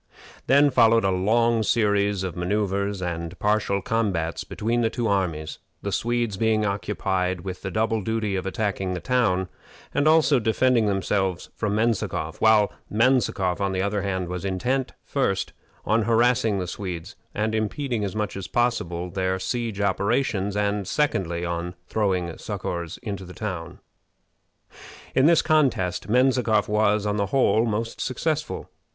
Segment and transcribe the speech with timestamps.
[0.47, 5.91] Then followed a long series of manoeuvres and partial combats between the two armies, the
[5.91, 9.47] Swedes being occupied with the double duty of attacking the town,
[9.93, 14.93] and also of defending themselves from Menzikoff; while Menzikoff, on the other hand, was intent,
[15.03, 15.53] first
[15.85, 21.45] on harassing the Swedes and impeding as much as possible their siege operations, and, secondly,
[21.45, 23.77] on throwing succors into the town.
[25.13, 28.67] In this contest Menzikoff was, on the whole, most successful.